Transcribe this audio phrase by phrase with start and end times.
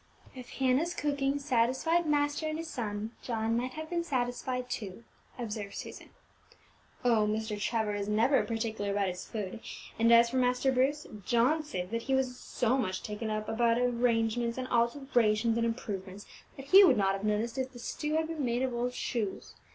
[0.33, 5.03] "If Hannah's cooking satisfied master and his son, John might have been satisfied too,"
[5.37, 6.09] observed Susan.
[7.05, 7.61] "Oh, Mr.
[7.61, 9.59] Trevor is never partic'lar about his food;
[9.99, 13.77] and as for Master Bruce, John says that he was so much taken up about
[13.77, 16.25] arrangements, and alterations, and improvements,
[16.57, 19.53] that he would not have noticed if the stew had been made of old shoes.